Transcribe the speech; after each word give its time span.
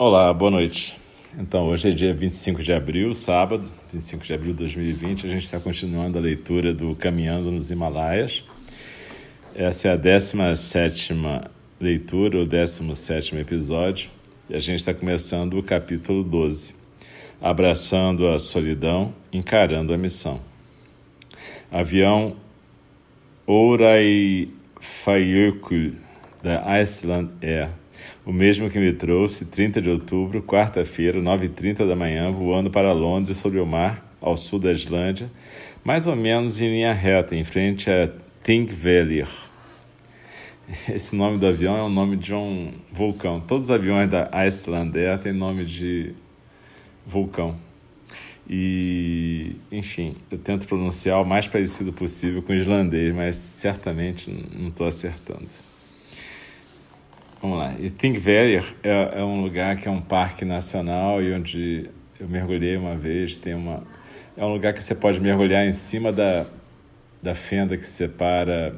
Olá, 0.00 0.32
boa 0.32 0.52
noite. 0.52 0.96
Então, 1.36 1.66
hoje 1.66 1.88
é 1.88 1.90
dia 1.90 2.14
25 2.14 2.62
de 2.62 2.72
abril, 2.72 3.12
sábado, 3.14 3.68
25 3.92 4.24
de 4.24 4.32
abril 4.32 4.52
de 4.52 4.58
2020. 4.58 5.26
A 5.26 5.28
gente 5.28 5.42
está 5.42 5.58
continuando 5.58 6.16
a 6.16 6.20
leitura 6.20 6.72
do 6.72 6.94
Caminhando 6.94 7.50
nos 7.50 7.72
Himalaias. 7.72 8.44
Essa 9.56 9.88
é 9.88 9.92
a 9.94 9.96
17 9.96 11.14
leitura, 11.80 12.38
o 12.38 12.46
17 12.46 13.34
episódio, 13.38 14.08
e 14.48 14.54
a 14.54 14.60
gente 14.60 14.78
está 14.78 14.94
começando 14.94 15.58
o 15.58 15.64
capítulo 15.64 16.22
12, 16.22 16.76
Abraçando 17.40 18.28
a 18.28 18.38
Solidão, 18.38 19.12
Encarando 19.32 19.92
a 19.92 19.98
Missão. 19.98 20.40
Avião 21.72 22.36
Fayökul, 24.80 25.94
da 26.40 26.64
Iceland 26.70 27.32
Air 27.42 27.70
o 28.24 28.32
mesmo 28.32 28.68
que 28.70 28.78
me 28.78 28.92
trouxe 28.92 29.44
30 29.44 29.80
de 29.80 29.90
outubro, 29.90 30.42
quarta-feira, 30.42 31.20
9h30 31.20 31.86
da 31.86 31.96
manhã, 31.96 32.30
voando 32.30 32.70
para 32.70 32.92
Londres 32.92 33.38
sobre 33.38 33.58
o 33.60 33.66
mar, 33.66 34.16
ao 34.20 34.36
sul 34.36 34.58
da 34.58 34.72
Islândia, 34.72 35.30
mais 35.84 36.06
ou 36.06 36.16
menos 36.16 36.60
em 36.60 36.68
linha 36.68 36.92
reta, 36.92 37.36
em 37.36 37.44
frente 37.44 37.90
a 37.90 38.10
Thingvellir. 38.42 39.28
Esse 40.88 41.16
nome 41.16 41.38
do 41.38 41.46
avião 41.46 41.76
é 41.76 41.82
o 41.82 41.88
nome 41.88 42.16
de 42.16 42.34
um 42.34 42.72
vulcão. 42.92 43.40
Todos 43.40 43.64
os 43.64 43.70
aviões 43.70 44.10
da 44.10 44.28
Icelandair 44.32 45.18
têm 45.18 45.32
nome 45.32 45.64
de 45.64 46.12
vulcão. 47.06 47.56
E, 48.48 49.56
enfim, 49.70 50.14
eu 50.30 50.38
tento 50.38 50.66
pronunciar 50.66 51.20
o 51.20 51.24
mais 51.24 51.46
parecido 51.46 51.92
possível 51.92 52.42
com 52.42 52.52
o 52.52 52.56
islandês, 52.56 53.14
mas 53.14 53.36
certamente 53.36 54.30
não 54.30 54.68
estou 54.68 54.86
acertando. 54.86 55.46
Vamos 57.40 57.56
lá. 57.56 57.72
E 57.78 57.88
Thingvellir 57.88 58.64
é, 58.82 59.20
é, 59.20 59.24
um 59.24 59.40
lugar 59.40 59.76
que 59.76 59.86
é 59.86 59.90
um 59.90 60.00
parque 60.00 60.44
nacional 60.44 61.22
e 61.22 61.32
onde 61.32 61.88
eu 62.18 62.28
mergulhei 62.28 62.76
uma 62.76 62.96
vez. 62.96 63.36
Tem 63.36 63.54
uma, 63.54 63.84
é 64.36 64.44
um 64.44 64.52
lugar 64.52 64.72
que 64.72 64.82
você 64.82 64.92
pode 64.92 65.20
mergulhar 65.20 65.64
em 65.64 65.72
cima 65.72 66.12
da, 66.12 66.46
da 67.22 67.36
fenda 67.36 67.76
que 67.76 67.86
separa 67.86 68.74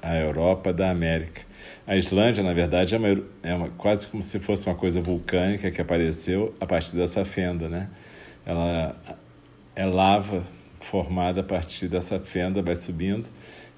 a 0.00 0.16
Europa 0.16 0.72
da 0.72 0.88
América. 0.88 1.42
A 1.84 1.96
Islândia, 1.96 2.44
na 2.44 2.52
verdade, 2.52 2.94
é, 2.94 2.98
uma, 2.98 3.22
é 3.42 3.54
uma, 3.54 3.68
quase 3.70 4.06
como 4.06 4.22
se 4.22 4.38
fosse 4.38 4.68
uma 4.68 4.76
coisa 4.76 5.00
vulcânica 5.00 5.68
que 5.68 5.80
apareceu 5.80 6.54
a 6.60 6.66
partir 6.66 6.94
dessa 6.94 7.24
fenda, 7.24 7.68
né? 7.68 7.88
Ela 8.44 8.94
é 9.74 9.84
lava 9.84 10.44
formada 10.78 11.40
a 11.40 11.44
partir 11.44 11.88
dessa 11.88 12.20
fenda, 12.20 12.62
vai 12.62 12.76
subindo 12.76 13.28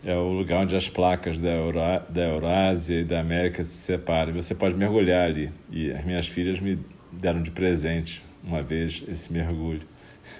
é 0.04 0.14
o 0.14 0.32
lugar 0.32 0.62
onde 0.62 0.77
as 0.77 0.88
placas 0.88 1.38
da, 1.38 1.50
Eurá 1.50 1.98
da 2.08 2.22
Eurásia 2.22 3.00
e 3.00 3.04
da 3.04 3.20
América 3.20 3.64
se 3.64 3.77
separam. 3.77 4.32
Você 4.34 4.55
pode 4.55 4.77
mergulhar 4.77 5.28
ali. 5.28 5.50
E 5.70 5.90
as 5.90 6.05
minhas 6.05 6.27
filhas 6.28 6.60
me 6.60 6.78
deram 7.12 7.42
de 7.42 7.50
presente 7.50 8.22
uma 8.44 8.62
vez 8.62 9.02
esse 9.08 9.32
mergulho. 9.32 9.82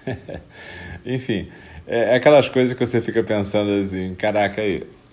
Enfim, 1.05 1.48
é, 1.87 2.12
é 2.12 2.15
aquelas 2.15 2.48
coisas 2.48 2.77
que 2.77 2.87
você 2.87 3.00
fica 3.03 3.23
pensando 3.23 3.70
assim: 3.73 4.15
caraca, 4.15 4.62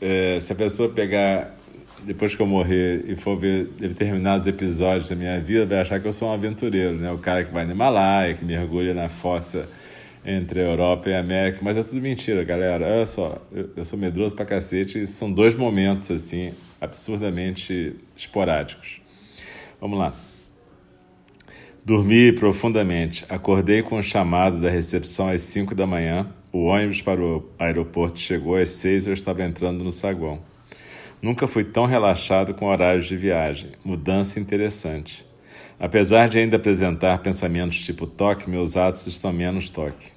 é, 0.01 0.39
se 0.39 0.53
a 0.53 0.55
pessoa 0.55 0.89
pegar, 0.89 1.55
depois 2.03 2.35
que 2.35 2.41
eu 2.41 2.45
morrer, 2.47 3.03
e 3.07 3.15
for 3.15 3.35
ver 3.35 3.65
determinados 3.79 4.47
episódios 4.47 5.09
da 5.09 5.15
minha 5.15 5.39
vida, 5.39 5.65
vai 5.65 5.79
achar 5.79 5.99
que 5.99 6.07
eu 6.07 6.13
sou 6.13 6.29
um 6.29 6.33
aventureiro, 6.33 6.95
né? 6.95 7.11
O 7.11 7.17
cara 7.17 7.43
que 7.43 7.51
vai 7.51 7.65
no 7.65 7.71
Himalaia, 7.71 8.35
que 8.35 8.45
mergulha 8.45 8.93
na 8.93 9.09
fossa 9.09 9.67
entre 10.25 10.59
a 10.59 10.63
Europa 10.63 11.09
e 11.09 11.13
a 11.13 11.19
América, 11.19 11.59
mas 11.61 11.77
é 11.77 11.83
tudo 11.83 12.01
mentira, 12.01 12.43
galera. 12.43 12.85
Olha 12.85 13.05
só, 13.05 13.37
eu, 13.51 13.69
eu 13.77 13.85
sou 13.85 13.97
medroso 13.97 14.35
pra 14.35 14.43
cacete 14.43 14.99
e 14.99 15.05
são 15.05 15.31
dois 15.31 15.55
momentos, 15.55 16.09
assim, 16.09 16.51
absurdamente 16.81 17.95
esporádicos. 18.17 19.01
Vamos 19.79 19.99
lá. 19.99 20.13
Dormi 21.85 22.33
profundamente. 22.33 23.23
Acordei 23.29 23.83
com 23.83 23.99
o 23.99 24.01
chamado 24.01 24.59
da 24.59 24.71
recepção 24.71 25.29
às 25.29 25.41
5 25.41 25.75
da 25.75 25.85
manhã. 25.85 26.27
O 26.51 26.63
ônibus 26.63 27.03
para 27.03 27.21
o 27.21 27.47
aeroporto 27.59 28.17
chegou 28.17 28.55
às 28.55 28.69
6 28.69 29.05
e 29.05 29.09
eu 29.11 29.13
estava 29.13 29.43
entrando 29.43 29.83
no 29.83 29.91
saguão. 29.91 30.41
Nunca 31.21 31.45
fui 31.45 31.63
tão 31.63 31.85
relaxado 31.85 32.55
com 32.55 32.65
horários 32.65 33.05
de 33.05 33.15
viagem. 33.15 33.73
Mudança 33.83 34.39
interessante. 34.39 35.23
Apesar 35.79 36.29
de 36.29 36.39
ainda 36.39 36.55
apresentar 36.55 37.19
pensamentos 37.19 37.79
tipo 37.81 38.07
toque, 38.07 38.49
meus 38.49 38.75
atos 38.75 39.05
estão 39.05 39.31
menos 39.31 39.69
toque. 39.69 40.14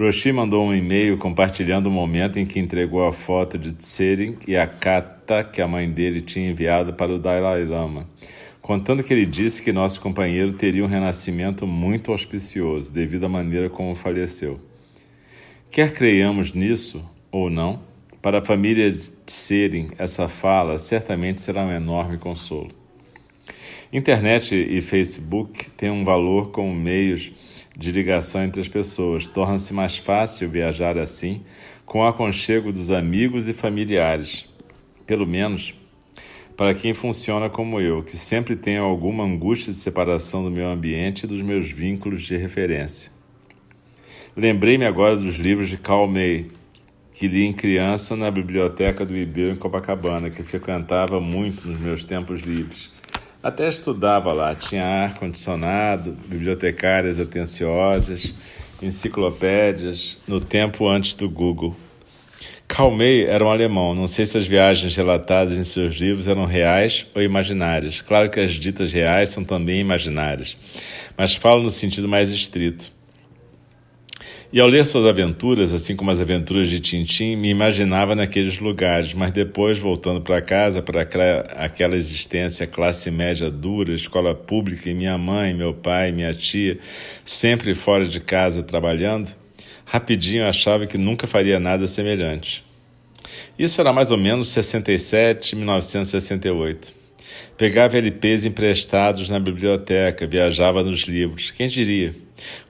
Roshi 0.00 0.32
mandou 0.32 0.66
um 0.66 0.74
e-mail 0.74 1.18
compartilhando 1.18 1.88
o 1.88 1.92
momento 1.92 2.38
em 2.38 2.46
que 2.46 2.58
entregou 2.58 3.06
a 3.06 3.12
foto 3.12 3.58
de 3.58 3.70
Tsering 3.74 4.38
e 4.48 4.56
a 4.56 4.66
carta 4.66 5.44
que 5.44 5.60
a 5.60 5.68
mãe 5.68 5.90
dele 5.90 6.22
tinha 6.22 6.48
enviado 6.48 6.94
para 6.94 7.12
o 7.12 7.18
Dalai 7.18 7.66
Lama, 7.66 8.08
contando 8.62 9.04
que 9.04 9.12
ele 9.12 9.26
disse 9.26 9.62
que 9.62 9.74
nosso 9.74 10.00
companheiro 10.00 10.54
teria 10.54 10.82
um 10.82 10.88
renascimento 10.88 11.66
muito 11.66 12.12
auspicioso 12.12 12.90
devido 12.90 13.24
à 13.24 13.28
maneira 13.28 13.68
como 13.68 13.94
faleceu. 13.94 14.58
Quer 15.70 15.92
creiamos 15.92 16.54
nisso 16.54 17.04
ou 17.30 17.50
não, 17.50 17.82
para 18.22 18.38
a 18.38 18.44
família 18.44 18.90
de 18.90 19.10
Tsering, 19.26 19.90
essa 19.98 20.28
fala 20.28 20.78
certamente 20.78 21.42
será 21.42 21.62
um 21.62 21.70
enorme 21.70 22.16
consolo. 22.16 22.70
Internet 23.92 24.54
e 24.54 24.80
Facebook 24.80 25.68
têm 25.72 25.90
um 25.90 26.04
valor 26.04 26.52
como 26.52 26.74
meios 26.74 27.32
de 27.76 27.92
ligação 27.92 28.42
entre 28.42 28.60
as 28.60 28.68
pessoas. 28.68 29.26
Torna-se 29.26 29.72
mais 29.72 29.96
fácil 29.96 30.48
viajar 30.48 30.98
assim, 30.98 31.42
com 31.84 32.00
o 32.00 32.06
aconchego 32.06 32.72
dos 32.72 32.90
amigos 32.90 33.48
e 33.48 33.52
familiares. 33.52 34.46
Pelo 35.06 35.26
menos 35.26 35.74
para 36.60 36.74
quem 36.74 36.92
funciona 36.92 37.48
como 37.48 37.80
eu, 37.80 38.02
que 38.02 38.18
sempre 38.18 38.54
tenho 38.54 38.82
alguma 38.84 39.24
angústia 39.24 39.72
de 39.72 39.78
separação 39.78 40.44
do 40.44 40.50
meu 40.50 40.68
ambiente 40.68 41.22
e 41.22 41.26
dos 41.26 41.40
meus 41.40 41.70
vínculos 41.70 42.22
de 42.22 42.36
referência. 42.36 43.10
Lembrei-me 44.36 44.84
agora 44.84 45.16
dos 45.16 45.36
livros 45.36 45.70
de 45.70 45.78
Karl 45.78 46.06
May, 46.06 46.50
que 47.14 47.28
li 47.28 47.46
em 47.46 47.52
criança 47.54 48.14
na 48.14 48.30
biblioteca 48.30 49.06
do 49.06 49.16
Ibeu 49.16 49.52
em 49.52 49.56
Copacabana, 49.56 50.28
que 50.28 50.42
frequentava 50.42 51.18
muito 51.18 51.66
nos 51.66 51.80
meus 51.80 52.04
tempos 52.04 52.40
livres. 52.40 52.90
Até 53.42 53.68
estudava 53.68 54.34
lá, 54.34 54.54
tinha 54.54 54.84
ar-condicionado, 54.84 56.12
bibliotecárias 56.26 57.18
atenciosas, 57.18 58.34
enciclopédias, 58.82 60.18
no 60.28 60.42
tempo 60.42 60.86
antes 60.86 61.14
do 61.14 61.26
Google. 61.26 61.74
Calmei 62.68 63.24
era 63.24 63.42
um 63.42 63.50
alemão, 63.50 63.94
não 63.94 64.06
sei 64.06 64.26
se 64.26 64.36
as 64.36 64.46
viagens 64.46 64.94
relatadas 64.94 65.56
em 65.56 65.64
seus 65.64 65.94
livros 65.94 66.28
eram 66.28 66.44
reais 66.44 67.06
ou 67.14 67.22
imaginárias. 67.22 68.02
Claro 68.02 68.30
que 68.30 68.38
as 68.38 68.52
ditas 68.52 68.92
reais 68.92 69.30
são 69.30 69.42
também 69.42 69.80
imaginárias, 69.80 70.58
mas 71.16 71.34
falo 71.34 71.62
no 71.62 71.70
sentido 71.70 72.06
mais 72.06 72.28
estrito. 72.28 72.92
E 74.52 74.58
ao 74.58 74.66
ler 74.66 74.84
suas 74.84 75.06
aventuras, 75.06 75.72
assim 75.72 75.94
como 75.94 76.10
as 76.10 76.20
aventuras 76.20 76.68
de 76.68 76.80
Tintim, 76.80 77.36
me 77.36 77.48
imaginava 77.48 78.16
naqueles 78.16 78.58
lugares, 78.58 79.14
mas 79.14 79.30
depois, 79.30 79.78
voltando 79.78 80.20
para 80.20 80.42
casa, 80.42 80.82
para 80.82 81.02
aquela 81.02 81.94
existência 81.94 82.66
classe 82.66 83.12
média 83.12 83.48
dura, 83.48 83.94
escola 83.94 84.34
pública 84.34 84.90
e 84.90 84.94
minha 84.94 85.16
mãe, 85.16 85.54
meu 85.54 85.72
pai, 85.72 86.10
minha 86.10 86.34
tia, 86.34 86.76
sempre 87.24 87.76
fora 87.76 88.04
de 88.04 88.18
casa 88.18 88.60
trabalhando, 88.60 89.30
rapidinho 89.84 90.44
achava 90.44 90.84
que 90.84 90.98
nunca 90.98 91.28
faria 91.28 91.60
nada 91.60 91.86
semelhante. 91.86 92.64
Isso 93.56 93.80
era 93.80 93.92
mais 93.92 94.10
ou 94.10 94.18
menos 94.18 94.48
67, 94.48 95.54
1968. 95.54 96.92
Pegava 97.56 97.96
LPs 97.96 98.46
emprestados 98.46 99.30
na 99.30 99.38
biblioteca, 99.38 100.26
viajava 100.26 100.82
nos 100.82 101.02
livros. 101.02 101.52
Quem 101.52 101.68
diria? 101.68 102.12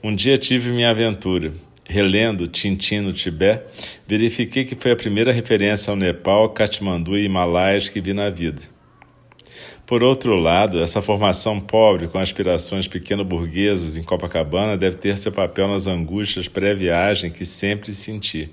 Um 0.02 0.14
dia 0.14 0.36
tive 0.36 0.72
minha 0.72 0.90
aventura 0.90 1.54
relendo 1.90 2.46
Tintin 2.46 3.00
no 3.00 3.12
Tibete, 3.12 3.64
verifiquei 4.06 4.64
que 4.64 4.76
foi 4.76 4.92
a 4.92 4.96
primeira 4.96 5.32
referência 5.32 5.90
ao 5.90 5.96
Nepal, 5.96 6.50
Katmandu 6.50 7.18
e 7.18 7.24
Himalaias 7.24 7.88
que 7.88 8.00
vi 8.00 8.12
na 8.12 8.30
vida. 8.30 8.62
Por 9.84 10.04
outro 10.04 10.36
lado, 10.36 10.80
essa 10.80 11.02
formação 11.02 11.58
pobre 11.58 12.06
com 12.06 12.16
aspirações 12.16 12.86
pequeno-burguesas 12.86 13.96
em 13.96 14.04
Copacabana 14.04 14.76
deve 14.76 14.96
ter 14.96 15.18
seu 15.18 15.32
papel 15.32 15.66
nas 15.66 15.88
angústias 15.88 16.46
pré-viagem 16.46 17.28
que 17.28 17.44
sempre 17.44 17.92
senti. 17.92 18.50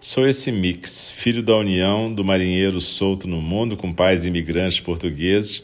Sou 0.00 0.26
esse 0.26 0.50
mix, 0.50 1.10
filho 1.14 1.42
da 1.42 1.54
união 1.54 2.10
do 2.10 2.24
marinheiro 2.24 2.80
solto 2.80 3.28
no 3.28 3.42
mundo 3.42 3.76
com 3.76 3.92
pais 3.92 4.24
imigrantes 4.24 4.80
portugueses, 4.80 5.62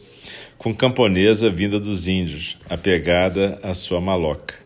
com 0.58 0.74
camponesa 0.74 1.48
vinda 1.48 1.80
dos 1.80 2.06
índios, 2.06 2.58
apegada 2.68 3.58
à 3.62 3.72
sua 3.72 3.98
maloca. 3.98 4.65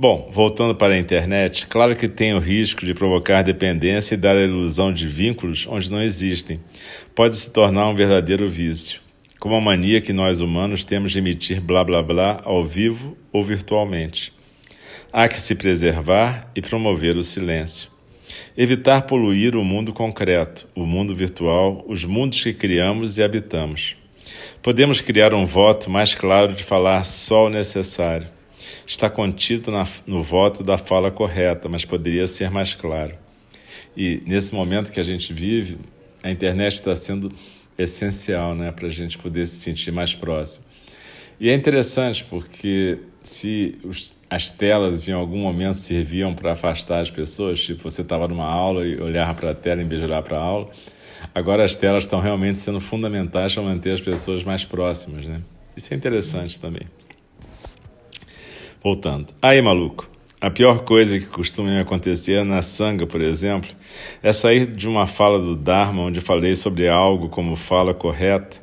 Bom, 0.00 0.30
voltando 0.32 0.76
para 0.76 0.94
a 0.94 0.98
internet, 0.98 1.66
claro 1.66 1.96
que 1.96 2.06
tem 2.06 2.32
o 2.32 2.38
risco 2.38 2.86
de 2.86 2.94
provocar 2.94 3.42
dependência 3.42 4.14
e 4.14 4.16
dar 4.16 4.36
a 4.36 4.44
ilusão 4.44 4.92
de 4.92 5.08
vínculos 5.08 5.66
onde 5.68 5.90
não 5.90 6.00
existem. 6.00 6.60
Pode 7.16 7.34
se 7.34 7.50
tornar 7.50 7.88
um 7.88 7.96
verdadeiro 7.96 8.48
vício, 8.48 9.00
como 9.40 9.56
a 9.56 9.60
mania 9.60 10.00
que 10.00 10.12
nós 10.12 10.38
humanos 10.38 10.84
temos 10.84 11.10
de 11.10 11.18
emitir 11.18 11.60
blá 11.60 11.82
blá 11.82 12.00
blá 12.00 12.40
ao 12.44 12.64
vivo 12.64 13.18
ou 13.32 13.42
virtualmente. 13.42 14.32
Há 15.12 15.26
que 15.26 15.40
se 15.40 15.56
preservar 15.56 16.48
e 16.54 16.62
promover 16.62 17.16
o 17.16 17.24
silêncio. 17.24 17.90
Evitar 18.56 19.02
poluir 19.02 19.56
o 19.56 19.64
mundo 19.64 19.92
concreto, 19.92 20.68
o 20.76 20.86
mundo 20.86 21.12
virtual, 21.12 21.84
os 21.88 22.04
mundos 22.04 22.40
que 22.40 22.54
criamos 22.54 23.18
e 23.18 23.22
habitamos. 23.24 23.96
Podemos 24.62 25.00
criar 25.00 25.34
um 25.34 25.44
voto 25.44 25.90
mais 25.90 26.14
claro 26.14 26.54
de 26.54 26.62
falar 26.62 27.02
só 27.02 27.46
o 27.46 27.50
necessário. 27.50 28.37
Está 28.86 29.08
contido 29.10 29.70
na, 29.70 29.86
no 30.06 30.22
voto 30.22 30.62
da 30.62 30.78
fala 30.78 31.10
correta, 31.10 31.68
mas 31.68 31.84
poderia 31.84 32.26
ser 32.26 32.50
mais 32.50 32.74
claro. 32.74 33.14
E 33.96 34.22
nesse 34.26 34.54
momento 34.54 34.92
que 34.92 35.00
a 35.00 35.02
gente 35.04 35.32
vive, 35.32 35.78
a 36.22 36.30
internet 36.30 36.74
está 36.74 36.94
sendo 36.94 37.32
essencial 37.76 38.54
né, 38.54 38.72
para 38.72 38.88
a 38.88 38.90
gente 38.90 39.16
poder 39.18 39.46
se 39.46 39.56
sentir 39.56 39.92
mais 39.92 40.14
próximo. 40.14 40.64
E 41.40 41.48
é 41.48 41.54
interessante 41.54 42.24
porque 42.24 42.98
se 43.22 43.78
os, 43.84 44.12
as 44.28 44.50
telas 44.50 45.08
em 45.08 45.12
algum 45.12 45.38
momento 45.38 45.74
serviam 45.74 46.34
para 46.34 46.52
afastar 46.52 47.00
as 47.00 47.10
pessoas, 47.10 47.60
tipo 47.62 47.82
você 47.88 48.02
estava 48.02 48.26
numa 48.26 48.46
aula 48.46 48.84
e 48.84 49.00
olhava 49.00 49.34
para 49.34 49.50
a 49.50 49.54
tela 49.54 49.80
em 49.80 49.86
vez 49.86 50.00
de 50.00 50.06
olhar 50.06 50.22
para 50.22 50.36
a 50.36 50.42
aula, 50.42 50.70
agora 51.32 51.64
as 51.64 51.76
telas 51.76 52.04
estão 52.04 52.20
realmente 52.20 52.58
sendo 52.58 52.80
fundamentais 52.80 53.54
para 53.54 53.62
manter 53.62 53.92
as 53.92 54.00
pessoas 54.00 54.42
mais 54.42 54.64
próximas. 54.64 55.26
Né? 55.26 55.40
Isso 55.76 55.94
é 55.94 55.96
interessante 55.96 56.58
também. 56.58 56.82
Voltando. 58.82 59.34
Aí, 59.42 59.60
maluco. 59.60 60.08
A 60.40 60.50
pior 60.50 60.84
coisa 60.84 61.18
que 61.18 61.26
costuma 61.26 61.80
acontecer 61.80 62.44
na 62.44 62.62
sanga, 62.62 63.04
por 63.08 63.20
exemplo, 63.20 63.70
é 64.22 64.32
sair 64.32 64.66
de 64.66 64.88
uma 64.88 65.04
fala 65.04 65.40
do 65.40 65.56
Dharma 65.56 66.02
onde 66.02 66.20
falei 66.20 66.54
sobre 66.54 66.88
algo 66.88 67.28
como 67.28 67.56
fala 67.56 67.92
correta, 67.92 68.60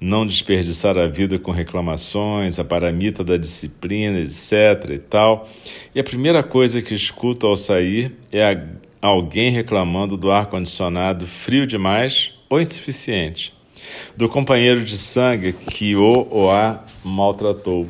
não 0.00 0.26
desperdiçar 0.26 0.96
a 0.96 1.06
vida 1.06 1.38
com 1.38 1.50
reclamações, 1.50 2.58
a 2.58 2.64
paramita 2.64 3.22
da 3.22 3.36
disciplina, 3.36 4.20
etc. 4.20 4.90
e 4.90 4.98
tal. 4.98 5.46
E 5.94 6.00
a 6.00 6.04
primeira 6.04 6.42
coisa 6.42 6.80
que 6.80 6.94
escuto 6.94 7.46
ao 7.46 7.56
sair 7.56 8.16
é 8.32 8.58
alguém 9.02 9.50
reclamando 9.50 10.16
do 10.16 10.30
ar-condicionado 10.30 11.26
frio 11.26 11.66
demais 11.66 12.32
ou 12.48 12.58
insuficiente, 12.58 13.52
do 14.16 14.30
companheiro 14.30 14.82
de 14.82 14.96
sangue 14.96 15.52
que 15.52 15.94
o 15.94 16.26
ou 16.30 16.50
a 16.50 16.82
maltratou 17.04 17.86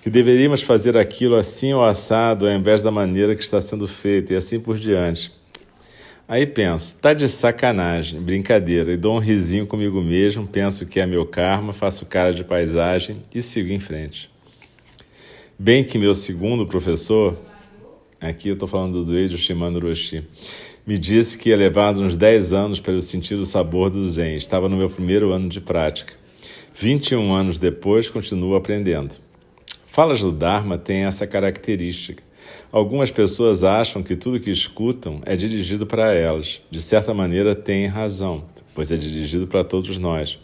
que 0.00 0.08
deveríamos 0.08 0.62
fazer 0.62 0.96
aquilo 0.96 1.36
assim 1.36 1.72
ou 1.72 1.84
assado 1.84 2.46
ao 2.46 2.52
invés 2.52 2.80
da 2.82 2.90
maneira 2.90 3.34
que 3.34 3.42
está 3.42 3.60
sendo 3.60 3.86
feito 3.86 4.32
e 4.32 4.36
assim 4.36 4.58
por 4.58 4.78
diante. 4.78 5.32
Aí 6.26 6.46
penso, 6.46 6.96
tá 6.96 7.12
de 7.12 7.28
sacanagem, 7.28 8.20
brincadeira, 8.20 8.92
e 8.92 8.96
dou 8.96 9.16
um 9.16 9.18
risinho 9.18 9.66
comigo 9.66 10.00
mesmo, 10.00 10.46
penso 10.46 10.86
que 10.86 11.00
é 11.00 11.06
meu 11.06 11.26
karma, 11.26 11.72
faço 11.72 12.06
cara 12.06 12.32
de 12.32 12.44
paisagem 12.44 13.16
e 13.34 13.42
sigo 13.42 13.70
em 13.70 13.80
frente. 13.80 14.30
Bem 15.58 15.82
que 15.82 15.98
meu 15.98 16.14
segundo 16.14 16.66
professor, 16.66 17.36
aqui 18.20 18.48
eu 18.48 18.54
estou 18.54 18.68
falando 18.68 19.04
do 19.04 19.18
Eijo 19.18 19.36
Shimano 19.36 19.80
Roshi, 19.80 20.24
me 20.86 20.96
disse 20.98 21.36
que 21.36 21.50
ia 21.50 21.56
levar 21.56 21.96
uns 21.98 22.16
10 22.16 22.52
anos 22.52 22.80
para 22.80 22.94
eu 22.94 23.02
sentir 23.02 23.34
o 23.34 23.44
sabor 23.44 23.90
do 23.90 24.08
Zen. 24.08 24.36
Estava 24.36 24.68
no 24.68 24.76
meu 24.76 24.88
primeiro 24.88 25.32
ano 25.32 25.48
de 25.48 25.60
prática. 25.60 26.14
21 26.74 27.32
anos 27.34 27.58
depois, 27.58 28.08
continuo 28.08 28.54
aprendendo. 28.54 29.16
Falas 29.92 30.20
do 30.20 30.30
Dharma 30.30 30.78
têm 30.78 31.02
essa 31.02 31.26
característica. 31.26 32.22
Algumas 32.70 33.10
pessoas 33.10 33.64
acham 33.64 34.04
que 34.04 34.14
tudo 34.14 34.38
que 34.38 34.48
escutam 34.48 35.20
é 35.26 35.34
dirigido 35.34 35.84
para 35.84 36.14
elas. 36.14 36.62
De 36.70 36.80
certa 36.80 37.12
maneira, 37.12 37.56
têm 37.56 37.88
razão, 37.88 38.44
pois 38.72 38.92
é 38.92 38.96
dirigido 38.96 39.48
para 39.48 39.64
todos 39.64 39.98
nós. 39.98 40.38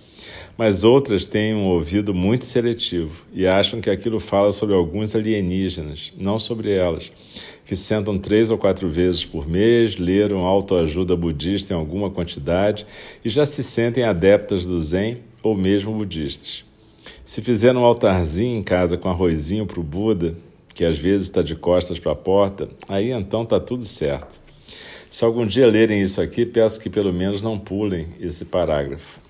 Mas 0.58 0.82
outras 0.82 1.26
têm 1.26 1.54
um 1.54 1.66
ouvido 1.66 2.12
muito 2.12 2.44
seletivo 2.44 3.24
e 3.32 3.46
acham 3.46 3.80
que 3.80 3.88
aquilo 3.88 4.18
fala 4.18 4.50
sobre 4.50 4.74
alguns 4.74 5.14
alienígenas, 5.14 6.12
não 6.18 6.40
sobre 6.40 6.72
elas, 6.72 7.12
que 7.64 7.76
sentam 7.76 8.18
três 8.18 8.50
ou 8.50 8.58
quatro 8.58 8.88
vezes 8.88 9.24
por 9.24 9.48
mês, 9.48 9.96
leram 9.96 10.44
autoajuda 10.44 11.14
budista 11.14 11.72
em 11.72 11.76
alguma 11.76 12.10
quantidade 12.10 12.84
e 13.24 13.28
já 13.28 13.46
se 13.46 13.62
sentem 13.62 14.02
adeptas 14.02 14.66
do 14.66 14.82
Zen 14.82 15.18
ou 15.40 15.54
mesmo 15.54 15.92
budistas. 15.92 16.65
Se 17.24 17.42
fizer 17.42 17.74
um 17.74 17.84
altarzinho 17.84 18.58
em 18.58 18.62
casa 18.62 18.96
com 18.96 19.08
arrozinho 19.08 19.66
para 19.66 19.80
o 19.80 19.82
Buda, 19.82 20.34
que 20.74 20.84
às 20.84 20.98
vezes 20.98 21.26
está 21.26 21.42
de 21.42 21.54
costas 21.54 21.98
para 21.98 22.12
a 22.12 22.16
porta, 22.16 22.68
aí 22.88 23.10
então 23.10 23.42
está 23.42 23.58
tudo 23.58 23.84
certo. 23.84 24.40
Se 25.10 25.24
algum 25.24 25.46
dia 25.46 25.66
lerem 25.66 26.02
isso 26.02 26.20
aqui, 26.20 26.44
peço 26.44 26.80
que 26.80 26.90
pelo 26.90 27.12
menos 27.12 27.40
não 27.40 27.58
pulem 27.58 28.08
esse 28.20 28.44
parágrafo. 28.44 29.20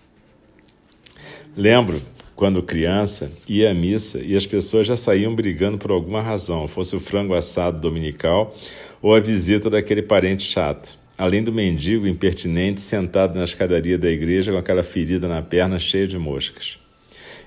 Lembro, 1.56 2.00
quando 2.34 2.62
criança, 2.62 3.32
ia 3.48 3.70
à 3.70 3.74
missa 3.74 4.20
e 4.22 4.36
as 4.36 4.44
pessoas 4.44 4.86
já 4.86 4.96
saíam 4.96 5.34
brigando 5.34 5.78
por 5.78 5.90
alguma 5.90 6.20
razão, 6.20 6.66
fosse 6.66 6.94
o 6.96 7.00
frango 7.00 7.34
assado 7.34 7.80
dominical 7.80 8.54
ou 9.00 9.14
a 9.14 9.20
visita 9.20 9.70
daquele 9.70 10.02
parente 10.02 10.42
chato. 10.42 10.98
Além 11.16 11.42
do 11.42 11.52
mendigo 11.52 12.06
impertinente 12.06 12.80
sentado 12.80 13.38
na 13.38 13.44
escadaria 13.44 13.96
da 13.96 14.10
igreja 14.10 14.52
com 14.52 14.58
aquela 14.58 14.82
ferida 14.82 15.26
na 15.26 15.40
perna 15.40 15.78
cheia 15.78 16.06
de 16.06 16.18
moscas. 16.18 16.78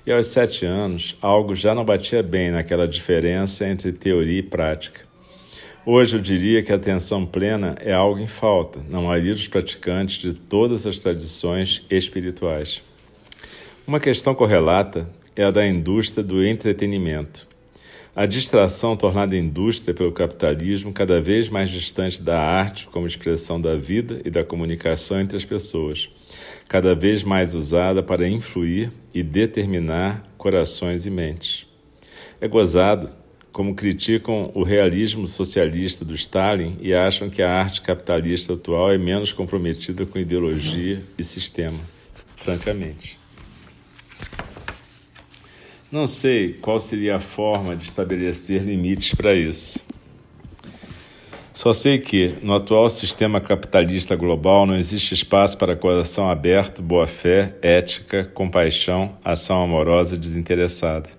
E 0.06 0.10
aos 0.10 0.28
sete 0.28 0.64
anos, 0.64 1.16
algo 1.20 1.54
já 1.54 1.74
não 1.74 1.84
batia 1.84 2.22
bem 2.22 2.50
naquela 2.50 2.88
diferença 2.88 3.66
entre 3.66 3.92
teoria 3.92 4.38
e 4.38 4.42
prática. 4.42 5.02
Hoje 5.84 6.16
eu 6.16 6.20
diria 6.20 6.62
que 6.62 6.72
a 6.72 6.76
atenção 6.76 7.26
plena 7.26 7.74
é 7.80 7.92
algo 7.92 8.18
em 8.18 8.26
falta 8.26 8.80
na 8.88 9.00
maioria 9.00 9.32
dos 9.32 9.48
praticantes 9.48 10.18
de 10.18 10.32
todas 10.32 10.86
as 10.86 10.98
tradições 10.98 11.84
espirituais. 11.90 12.82
Uma 13.86 14.00
questão 14.00 14.34
correlata 14.34 15.08
é 15.36 15.44
a 15.44 15.50
da 15.50 15.66
indústria 15.66 16.24
do 16.24 16.44
entretenimento. 16.44 17.46
A 18.16 18.24
distração 18.24 18.96
tornada 18.96 19.36
indústria 19.36 19.94
pelo 19.94 20.12
capitalismo 20.12 20.92
cada 20.92 21.20
vez 21.20 21.48
mais 21.48 21.68
distante 21.68 22.22
da 22.22 22.40
arte 22.40 22.86
como 22.86 23.06
expressão 23.06 23.60
da 23.60 23.76
vida 23.76 24.20
e 24.24 24.30
da 24.30 24.44
comunicação 24.44 25.20
entre 25.20 25.36
as 25.36 25.44
pessoas 25.44 26.10
cada 26.70 26.94
vez 26.94 27.24
mais 27.24 27.52
usada 27.52 28.00
para 28.00 28.28
influir 28.28 28.92
e 29.12 29.24
determinar 29.24 30.24
corações 30.38 31.04
e 31.04 31.10
mentes. 31.10 31.66
É 32.40 32.46
gozado 32.46 33.12
como 33.50 33.74
criticam 33.74 34.52
o 34.54 34.62
realismo 34.62 35.26
socialista 35.26 36.04
do 36.04 36.14
Stalin 36.14 36.78
e 36.80 36.94
acham 36.94 37.28
que 37.28 37.42
a 37.42 37.52
arte 37.52 37.82
capitalista 37.82 38.52
atual 38.52 38.92
é 38.92 38.96
menos 38.96 39.32
comprometida 39.32 40.06
com 40.06 40.16
ideologia 40.16 41.02
e 41.18 41.24
sistema. 41.24 41.80
Francamente. 42.36 43.18
Não 45.90 46.06
sei 46.06 46.52
qual 46.52 46.78
seria 46.78 47.16
a 47.16 47.20
forma 47.20 47.74
de 47.74 47.86
estabelecer 47.86 48.62
limites 48.62 49.12
para 49.12 49.34
isso. 49.34 49.80
Só 51.62 51.74
sei 51.74 51.98
que, 51.98 52.32
no 52.40 52.54
atual 52.54 52.88
sistema 52.88 53.38
capitalista 53.38 54.16
global, 54.16 54.64
não 54.64 54.74
existe 54.74 55.12
espaço 55.12 55.58
para 55.58 55.76
coração 55.76 56.30
aberto, 56.30 56.80
boa-fé, 56.80 57.54
ética, 57.60 58.24
compaixão, 58.24 59.18
ação 59.22 59.62
amorosa 59.62 60.16
desinteressada. 60.16 61.10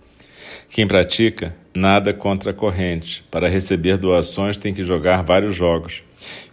Quem 0.67 0.87
pratica, 0.87 1.55
nada 1.75 2.11
contra 2.11 2.49
a 2.49 2.55
corrente. 2.55 3.23
Para 3.29 3.47
receber 3.47 3.97
doações, 3.97 4.57
tem 4.57 4.73
que 4.73 4.83
jogar 4.83 5.21
vários 5.21 5.55
jogos. 5.55 6.01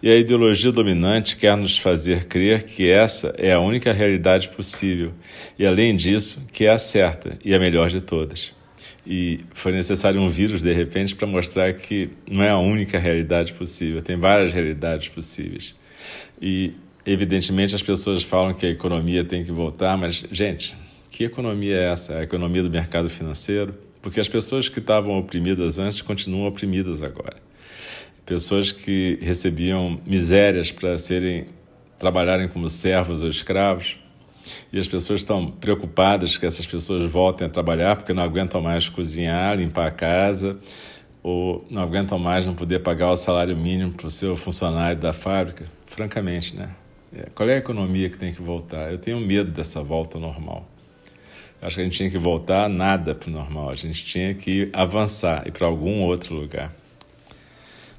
E 0.03 0.11
a 0.11 0.17
ideologia 0.17 0.71
dominante 0.71 1.39
quer 1.39 1.57
nos 1.57 1.79
fazer 1.79 2.27
crer 2.27 2.65
que 2.65 2.91
essa 2.91 3.35
é 3.39 3.55
a 3.55 3.61
única 3.61 3.91
realidade 3.91 4.51
possível, 4.51 5.15
e 5.59 5.67
além 5.67 5.97
disso, 5.97 6.47
que 6.53 6.67
é 6.67 6.71
a 6.71 6.79
certa 6.79 7.39
e 7.43 7.55
a 7.55 7.59
melhor 7.59 7.89
de 7.89 8.03
todas 8.03 8.58
e 9.11 9.41
foi 9.55 9.73
necessário 9.73 10.21
um 10.21 10.29
vírus 10.29 10.61
de 10.61 10.71
repente 10.71 11.17
para 11.17 11.27
mostrar 11.27 11.73
que 11.73 12.11
não 12.31 12.43
é 12.45 12.51
a 12.51 12.59
única 12.59 12.99
realidade 12.99 13.55
possível, 13.55 14.03
tem 14.03 14.19
várias 14.19 14.53
realidades 14.53 15.09
possíveis. 15.09 15.75
E 16.41 16.75
evidentemente 17.07 17.75
as 17.75 17.83
pessoas 17.83 18.23
falam 18.23 18.53
que 18.53 18.67
a 18.67 18.69
economia 18.69 19.25
tem 19.25 19.43
que 19.43 19.51
voltar, 19.51 19.97
mas 19.97 20.27
gente, 20.31 20.77
que 21.11 21.25
economia 21.25 21.75
é 21.75 21.91
essa? 21.91 22.19
A 22.19 22.23
economia 22.23 22.63
do 22.63 22.69
mercado 22.69 23.09
financeiro? 23.09 23.75
Porque 24.03 24.21
as 24.21 24.29
pessoas 24.29 24.69
que 24.69 24.79
estavam 24.79 25.19
oprimidas 25.19 25.79
antes 25.79 26.03
continuam 26.03 26.47
oprimidas 26.47 27.03
agora. 27.03 27.39
Pessoas 28.27 28.73
que 28.73 29.19
recebiam 29.23 29.99
misérias 30.05 30.71
para 30.71 30.99
serem 30.99 31.47
trabalharem 31.99 32.47
como 32.47 32.69
servos 32.69 33.23
ou 33.23 33.31
escravos 33.31 33.97
e 34.73 34.79
as 34.79 34.89
pessoas 34.89 35.21
estão 35.21 35.51
preocupadas 35.51 36.37
que 36.37 36.47
essas 36.47 36.67
pessoas 36.67 37.05
voltem 37.05 37.47
a 37.47 37.51
trabalhar 37.51 37.97
porque 37.97 38.13
não 38.13 38.23
aguentam 38.23 38.61
mais 38.61 38.89
cozinhar, 38.89 39.57
limpar 39.57 39.89
a 39.89 39.91
casa, 39.91 40.59
ou 41.23 41.67
não 41.71 41.83
aguentam 41.83 42.19
mais 42.19 42.47
não 42.47 42.55
poder 42.55 42.81
pagar 42.81 43.11
o 43.11 43.17
salário 43.17 43.57
mínimo 43.57 43.93
para 43.93 44.07
o 44.07 44.11
seu 44.11 44.37
funcionário 44.37 44.99
da 44.99 45.13
fábrica. 45.13 45.67
Francamente, 45.87 46.57
né? 46.57 46.71
É, 47.15 47.29
qual 47.35 47.49
é 47.49 47.55
a 47.55 47.59
economia 47.59 48.09
que 48.11 48.19
tem 48.19 48.33
que 48.33 48.43
voltar? 48.43 48.93
Eu 48.93 48.99
tenho 48.99 49.19
medo 49.19 49.51
dessa 49.51 49.83
volta 49.83 50.19
normal. 50.19 50.69
Acho 51.61 51.77
que 51.77 51.81
a 51.81 51.85
gente 51.85 51.97
tinha 51.97 52.11
que 52.11 52.19
voltar 52.19 52.69
nada 52.69 53.15
para 53.15 53.29
o 53.29 53.33
normal, 53.33 53.71
a 53.71 53.75
gente 53.75 54.05
tinha 54.05 54.33
que 54.35 54.71
avançar 54.73 55.47
e 55.47 55.51
para 55.51 55.67
algum 55.67 56.03
outro 56.03 56.35
lugar. 56.35 56.73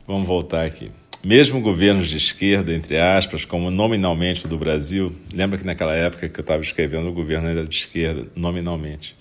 Vamos 0.07 0.25
voltar 0.25 0.65
aqui. 0.65 0.91
Mesmo 1.23 1.59
governos 1.59 2.07
de 2.07 2.15
esquerda, 2.15 2.73
entre 2.73 2.97
aspas, 2.97 3.43
como 3.43 3.69
nominalmente 3.69 4.45
o 4.45 4.47
do 4.47 4.57
Brasil, 4.57 5.13
lembra 5.33 5.57
que 5.57 5.65
naquela 5.65 5.93
época 5.93 6.29
que 6.29 6.39
eu 6.39 6.41
estava 6.41 6.61
escrevendo 6.61 7.09
o 7.09 7.13
governo 7.13 7.49
era 7.49 7.65
de 7.65 7.75
esquerda, 7.75 8.27
nominalmente. 8.33 9.17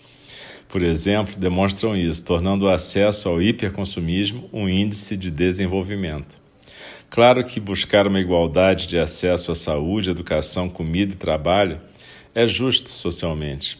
Por 0.68 0.80
exemplo, 0.80 1.34
demonstram 1.36 1.96
isso, 1.96 2.24
tornando 2.24 2.66
o 2.66 2.68
acesso 2.68 3.28
ao 3.28 3.42
hiperconsumismo 3.42 4.48
um 4.52 4.68
índice 4.68 5.16
de 5.16 5.28
desenvolvimento. 5.28 6.36
Claro 7.10 7.44
que 7.44 7.58
buscar 7.58 8.06
uma 8.06 8.20
igualdade 8.20 8.86
de 8.86 8.96
acesso 8.96 9.50
à 9.50 9.56
saúde, 9.56 10.10
educação, 10.10 10.68
comida 10.68 11.14
e 11.14 11.16
trabalho 11.16 11.80
é 12.32 12.46
justo 12.46 12.90
socialmente. 12.90 13.76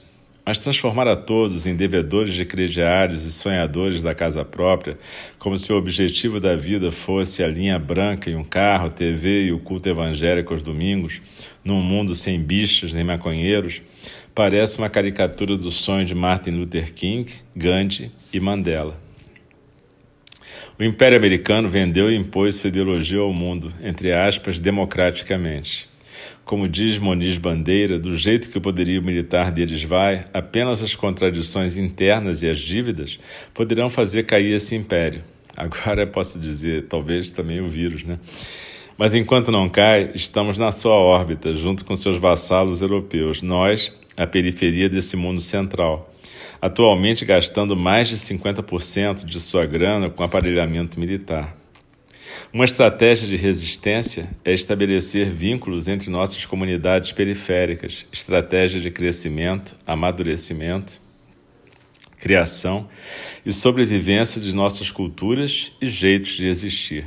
Mas 0.48 0.58
transformar 0.58 1.06
a 1.06 1.14
todos 1.14 1.66
em 1.66 1.76
devedores 1.76 2.32
de 2.32 2.42
crediários 2.42 3.26
e 3.26 3.32
sonhadores 3.32 4.00
da 4.00 4.14
casa 4.14 4.46
própria, 4.46 4.98
como 5.38 5.58
se 5.58 5.70
o 5.70 5.76
objetivo 5.76 6.40
da 6.40 6.56
vida 6.56 6.90
fosse 6.90 7.44
a 7.44 7.46
linha 7.46 7.78
branca 7.78 8.30
e 8.30 8.34
um 8.34 8.42
carro, 8.42 8.88
TV 8.88 9.44
e 9.44 9.52
o 9.52 9.58
culto 9.58 9.90
evangélico 9.90 10.54
aos 10.54 10.62
domingos, 10.62 11.20
num 11.62 11.82
mundo 11.82 12.14
sem 12.14 12.40
bichos 12.40 12.94
nem 12.94 13.04
maconheiros, 13.04 13.82
parece 14.34 14.78
uma 14.78 14.88
caricatura 14.88 15.54
do 15.54 15.70
sonho 15.70 16.06
de 16.06 16.14
Martin 16.14 16.52
Luther 16.52 16.94
King, 16.94 17.30
Gandhi 17.54 18.10
e 18.32 18.40
Mandela. 18.40 18.98
O 20.78 20.82
Império 20.82 21.18
Americano 21.18 21.68
vendeu 21.68 22.10
e 22.10 22.16
impôs 22.16 22.54
sua 22.54 22.68
ideologia 22.68 23.20
ao 23.20 23.34
mundo, 23.34 23.70
entre 23.82 24.14
aspas, 24.14 24.58
democraticamente. 24.58 25.87
Como 26.48 26.66
diz 26.66 26.98
Moniz 26.98 27.36
Bandeira, 27.36 27.98
do 27.98 28.16
jeito 28.16 28.48
que 28.48 28.56
o 28.56 28.60
poderio 28.62 29.02
militar 29.02 29.52
deles 29.52 29.82
vai, 29.82 30.24
apenas 30.32 30.82
as 30.82 30.94
contradições 30.94 31.76
internas 31.76 32.42
e 32.42 32.48
as 32.48 32.58
dívidas 32.58 33.20
poderão 33.52 33.90
fazer 33.90 34.22
cair 34.22 34.54
esse 34.54 34.74
império. 34.74 35.22
Agora 35.54 36.06
posso 36.06 36.38
dizer, 36.38 36.86
talvez 36.88 37.30
também 37.32 37.60
o 37.60 37.68
vírus, 37.68 38.02
né? 38.02 38.18
Mas 38.96 39.12
enquanto 39.12 39.52
não 39.52 39.68
cai, 39.68 40.10
estamos 40.14 40.56
na 40.56 40.72
sua 40.72 40.94
órbita, 40.94 41.52
junto 41.52 41.84
com 41.84 41.94
seus 41.94 42.16
vassalos 42.16 42.80
europeus, 42.80 43.42
nós, 43.42 43.94
a 44.16 44.26
periferia 44.26 44.88
desse 44.88 45.18
mundo 45.18 45.42
central, 45.42 46.10
atualmente 46.62 47.26
gastando 47.26 47.76
mais 47.76 48.08
de 48.08 48.16
50% 48.16 49.26
de 49.26 49.38
sua 49.38 49.66
grana 49.66 50.08
com 50.08 50.22
aparelhamento 50.22 50.98
militar. 50.98 51.57
Uma 52.52 52.64
estratégia 52.64 53.28
de 53.28 53.36
resistência 53.36 54.28
é 54.44 54.52
estabelecer 54.52 55.26
vínculos 55.26 55.88
entre 55.88 56.10
nossas 56.10 56.46
comunidades 56.46 57.12
periféricas, 57.12 58.06
estratégia 58.12 58.80
de 58.80 58.90
crescimento, 58.90 59.76
amadurecimento, 59.86 61.00
criação 62.18 62.88
e 63.44 63.52
sobrevivência 63.52 64.40
de 64.40 64.54
nossas 64.54 64.90
culturas 64.90 65.72
e 65.80 65.88
jeitos 65.88 66.32
de 66.32 66.46
existir. 66.46 67.06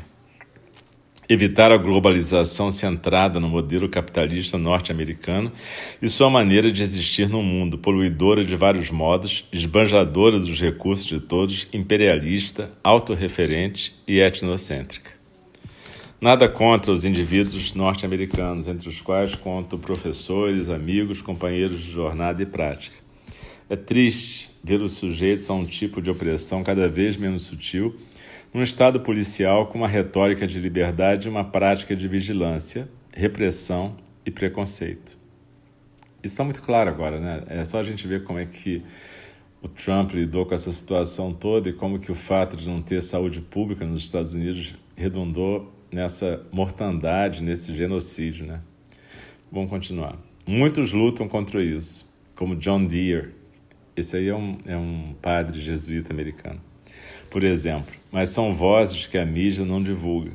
Evitar 1.29 1.71
a 1.71 1.77
globalização 1.77 2.69
centrada 2.71 3.39
no 3.39 3.47
modelo 3.47 3.87
capitalista 3.87 4.57
norte-americano 4.57 5.51
e 6.01 6.09
sua 6.09 6.29
maneira 6.29 6.69
de 6.69 6.83
existir 6.83 7.29
no 7.29 7.41
mundo, 7.41 7.77
poluidora 7.77 8.43
de 8.43 8.53
vários 8.55 8.91
modos, 8.91 9.45
esbanjadora 9.51 10.37
dos 10.37 10.59
recursos 10.59 11.05
de 11.05 11.21
todos, 11.21 11.67
imperialista, 11.71 12.71
autorreferente 12.83 13.95
e 14.05 14.19
etnocêntrica. 14.19 15.20
Nada 16.21 16.47
contra 16.47 16.91
os 16.91 17.03
indivíduos 17.03 17.73
norte-americanos, 17.73 18.67
entre 18.67 18.87
os 18.87 19.01
quais 19.01 19.33
conto 19.33 19.75
professores, 19.79 20.69
amigos, 20.69 21.19
companheiros 21.19 21.79
de 21.79 21.89
jornada 21.89 22.43
e 22.43 22.45
prática. 22.45 22.95
É 23.67 23.75
triste 23.75 24.51
ver 24.63 24.83
os 24.83 24.91
sujeitos 24.91 25.49
a 25.49 25.53
um 25.53 25.65
tipo 25.65 25.99
de 25.99 26.11
opressão 26.11 26.63
cada 26.63 26.87
vez 26.87 27.17
menos 27.17 27.41
sutil, 27.41 27.95
num 28.53 28.61
Estado 28.61 28.99
policial 28.99 29.65
com 29.65 29.79
uma 29.79 29.87
retórica 29.87 30.45
de 30.45 30.59
liberdade 30.59 31.27
e 31.27 31.31
uma 31.31 31.43
prática 31.43 31.95
de 31.95 32.07
vigilância, 32.07 32.87
repressão 33.11 33.97
e 34.23 34.29
preconceito. 34.29 35.17
Isso 36.21 36.33
está 36.33 36.43
muito 36.43 36.61
claro 36.61 36.91
agora, 36.91 37.19
né? 37.19 37.43
É 37.47 37.65
só 37.65 37.79
a 37.79 37.83
gente 37.83 38.07
ver 38.07 38.23
como 38.25 38.37
é 38.37 38.45
que 38.45 38.83
o 39.59 39.67
Trump 39.67 40.11
lidou 40.11 40.45
com 40.45 40.53
essa 40.53 40.71
situação 40.71 41.33
toda 41.33 41.67
e 41.69 41.73
como 41.73 41.97
que 41.97 42.11
o 42.11 42.15
fato 42.15 42.55
de 42.55 42.69
não 42.69 42.79
ter 42.79 43.01
saúde 43.01 43.41
pública 43.41 43.83
nos 43.83 44.03
Estados 44.03 44.35
Unidos 44.35 44.75
redundou 44.95 45.80
nessa 45.91 46.41
mortandade, 46.51 47.43
nesse 47.43 47.75
genocídio, 47.75 48.45
né? 48.45 48.61
Vamos 49.51 49.69
continuar. 49.69 50.17
Muitos 50.47 50.93
lutam 50.93 51.27
contra 51.27 51.63
isso, 51.63 52.09
como 52.35 52.55
John 52.55 52.85
Deere. 52.85 53.29
Esse 53.95 54.17
aí 54.17 54.29
é 54.29 54.35
um, 54.35 54.57
é 54.65 54.77
um 54.77 55.13
padre 55.21 55.59
jesuíta 55.59 56.13
americano, 56.13 56.61
por 57.29 57.43
exemplo. 57.43 57.93
Mas 58.11 58.29
são 58.29 58.53
vozes 58.53 59.05
que 59.05 59.17
a 59.17 59.25
mídia 59.25 59.65
não 59.65 59.83
divulga. 59.83 60.31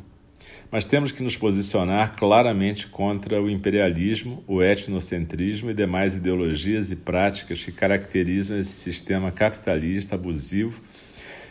Mas 0.71 0.85
temos 0.85 1.13
que 1.13 1.23
nos 1.23 1.37
posicionar 1.37 2.17
claramente 2.17 2.89
contra 2.89 3.41
o 3.41 3.49
imperialismo, 3.49 4.45
o 4.47 4.63
etnocentrismo 4.63 5.71
e 5.71 5.75
demais 5.75 6.17
ideologias 6.17 6.91
e 6.91 6.97
práticas 6.97 7.65
que 7.65 7.73
caracterizam 7.73 8.59
esse 8.59 8.73
sistema 8.73 9.33
capitalista 9.33 10.17
abusivo 10.17 10.83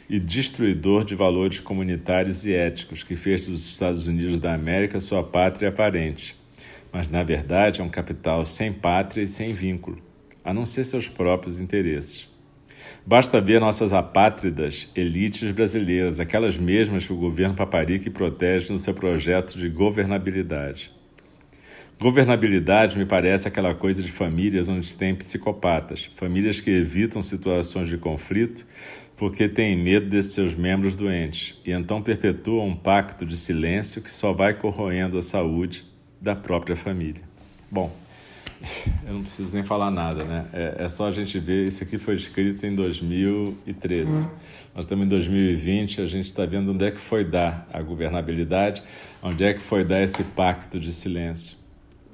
e 0.10 0.20
destruidor 0.20 1.04
de 1.04 1.16
valores 1.16 1.60
comunitários 1.60 2.46
e 2.46 2.54
éticos 2.54 3.04
que 3.04 3.16
fez 3.16 3.46
dos 3.46 3.66
Estados 3.66 4.08
Unidos 4.08 4.40
da 4.40 4.54
América 4.54 5.00
sua 5.00 5.24
pátria 5.24 5.70
aparente, 5.70 6.36
mas 6.92 7.10
na 7.10 7.24
verdade 7.24 7.82
é 7.82 7.84
um 7.84 7.90
capital 7.90 8.46
sem 8.46 8.72
pátria 8.72 9.24
e 9.24 9.28
sem 9.28 9.54
vínculo, 9.54 9.98
a 10.44 10.54
não 10.54 10.66
ser 10.66 10.84
seus 10.84 11.08
próprios 11.08 11.60
interesses. 11.60 12.34
Basta 13.06 13.42
ver 13.42 13.60
nossas 13.60 13.94
apátridas 13.94 14.90
elites 14.96 15.52
brasileiras, 15.52 16.20
aquelas 16.20 16.58
mesmas 16.58 17.06
que 17.06 17.14
o 17.14 17.18
governo 17.18 17.56
Paparique 17.56 18.10
protege 18.10 18.72
no 18.72 18.80
seu 18.80 18.94
projeto 18.94 19.58
de 19.58 19.70
governabilidade. 19.70 20.92
Governabilidade 22.00 22.98
me 22.98 23.06
parece 23.06 23.48
aquela 23.48 23.74
coisa 23.74 24.04
de 24.04 24.12
famílias 24.12 24.68
onde 24.68 24.94
tem 24.96 25.16
psicopatas, 25.16 26.10
famílias 26.16 26.60
que 26.60 26.70
evitam 26.70 27.22
situações 27.22 27.88
de 27.88 27.98
conflito 27.98 28.66
porque 29.18 29.48
têm 29.48 29.78
medo 29.78 30.10
desses 30.10 30.34
seus 30.34 30.56
membros 30.56 30.96
doentes 30.96 31.58
e 31.66 31.72
então 31.72 32.02
perpetuam 32.02 32.68
um 32.68 32.76
pacto 32.76 33.26
de 33.26 33.38
silêncio 33.38 34.02
que 34.02 34.12
só 34.12 34.34
vai 34.34 34.54
corroendo 34.54 35.18
a 35.18 35.22
saúde 35.22 35.86
da 36.20 36.36
própria 36.36 36.76
família. 36.76 37.22
Bom, 37.72 37.96
eu 39.06 39.14
não 39.14 39.22
preciso 39.22 39.54
nem 39.54 39.64
falar 39.64 39.92
nada, 39.92 40.24
né? 40.24 40.46
É, 40.52 40.76
é 40.86 40.90
só 40.90 41.08
a 41.08 41.12
gente 41.12 41.40
ver. 41.40 41.68
Isso 41.68 41.84
aqui 41.84 41.98
foi 41.98 42.16
escrito 42.16 42.66
em 42.66 42.76
2013. 42.76 44.12
Uhum. 44.12 44.30
Nós 44.74 44.86
estamos 44.86 45.06
em 45.06 45.10
2020, 45.10 46.02
a 46.02 46.06
gente 46.06 46.26
está 46.26 46.46
vendo 46.46 46.72
onde 46.72 46.86
é 46.86 46.92
que 46.92 47.00
foi 47.00 47.24
dar 47.24 47.68
a 47.72 47.82
governabilidade, 47.82 48.84
onde 49.22 49.44
é 49.44 49.54
que 49.54 49.60
foi 49.60 49.84
dar 49.84 50.02
esse 50.02 50.24
pacto 50.24 50.80
de 50.80 50.92
silêncio. 50.92 51.58